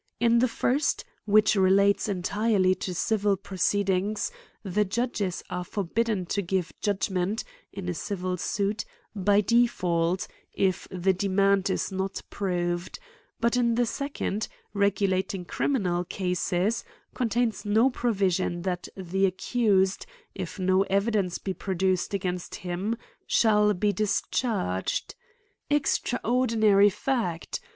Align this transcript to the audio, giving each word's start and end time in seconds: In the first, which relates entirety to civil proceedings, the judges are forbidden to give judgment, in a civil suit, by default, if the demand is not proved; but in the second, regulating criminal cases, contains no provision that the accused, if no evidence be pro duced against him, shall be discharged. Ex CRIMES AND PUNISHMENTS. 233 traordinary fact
In 0.19 0.39
the 0.39 0.47
first, 0.47 1.05
which 1.25 1.55
relates 1.55 2.09
entirety 2.09 2.73
to 2.73 2.95
civil 2.95 3.37
proceedings, 3.37 4.31
the 4.63 4.83
judges 4.83 5.43
are 5.47 5.63
forbidden 5.63 6.25
to 6.25 6.41
give 6.41 6.73
judgment, 6.81 7.43
in 7.71 7.87
a 7.87 7.93
civil 7.93 8.35
suit, 8.35 8.83
by 9.15 9.41
default, 9.41 10.27
if 10.55 10.87
the 10.89 11.13
demand 11.13 11.69
is 11.69 11.91
not 11.91 12.19
proved; 12.31 12.97
but 13.39 13.55
in 13.55 13.75
the 13.75 13.85
second, 13.85 14.47
regulating 14.73 15.45
criminal 15.45 16.03
cases, 16.03 16.83
contains 17.13 17.63
no 17.63 17.91
provision 17.91 18.63
that 18.63 18.87
the 18.97 19.27
accused, 19.27 20.07
if 20.33 20.57
no 20.57 20.81
evidence 20.89 21.37
be 21.37 21.53
pro 21.53 21.75
duced 21.75 22.15
against 22.15 22.55
him, 22.55 22.97
shall 23.27 23.71
be 23.75 23.93
discharged. 23.93 25.13
Ex 25.69 25.99
CRIMES 25.99 26.13
AND 26.13 26.21
PUNISHMENTS. 26.23 26.53
233 26.59 26.59
traordinary 26.59 26.91
fact 26.91 27.59